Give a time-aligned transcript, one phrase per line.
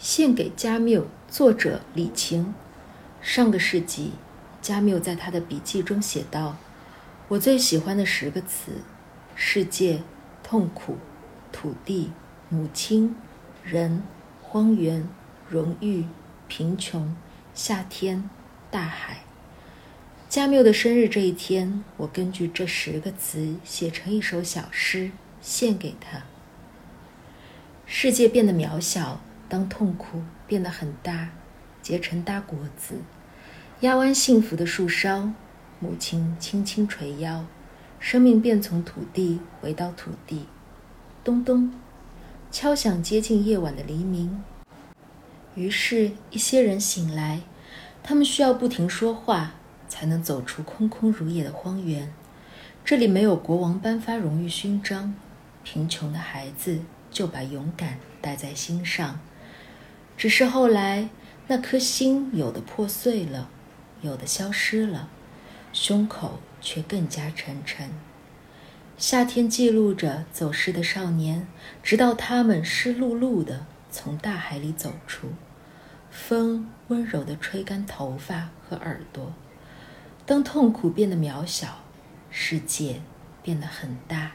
[0.00, 2.54] 献给加缪，作者李晴。
[3.20, 4.12] 上个世纪，
[4.62, 6.56] 加缪在他的笔记中写道
[7.28, 8.78] ：“我最喜欢的十个词：
[9.34, 10.00] 世界、
[10.42, 10.96] 痛苦、
[11.52, 12.12] 土地、
[12.48, 13.14] 母亲、
[13.62, 14.02] 人、
[14.42, 15.06] 荒原、
[15.50, 16.06] 荣誉、
[16.48, 17.14] 贫穷、
[17.54, 18.30] 夏天、
[18.70, 19.24] 大海。”
[20.30, 25.10] 加缪的生日这一天，我根据这十个词写成一首小诗，
[25.42, 26.22] 献给他。
[27.84, 29.20] 世界变得渺小。
[29.50, 31.30] 当痛苦变得很大，
[31.82, 32.94] 结成大果子，
[33.80, 35.32] 压弯幸福的树梢，
[35.80, 37.44] 母亲轻轻垂腰，
[37.98, 40.46] 生命便从土地回到土地。
[41.24, 41.74] 咚咚，
[42.52, 44.42] 敲响接近夜晚的黎明。
[45.56, 47.40] 于是，一些人醒来，
[48.04, 49.54] 他们需要不停说话，
[49.88, 52.14] 才能走出空空如也的荒原。
[52.84, 55.12] 这里没有国王颁发荣誉勋章，
[55.64, 56.78] 贫穷的孩子
[57.10, 59.18] 就把勇敢带在心上。
[60.20, 61.08] 只是后来，
[61.46, 63.48] 那颗心有的破碎了，
[64.02, 65.08] 有的消失了，
[65.72, 67.88] 胸口却更加沉沉。
[68.98, 71.48] 夏天记录着走失的少年，
[71.82, 75.28] 直到他们湿漉漉的从大海里走出。
[76.10, 79.32] 风温柔地吹干头发和耳朵。
[80.26, 81.78] 当痛苦变得渺小，
[82.30, 83.00] 世界
[83.42, 84.32] 变得很大。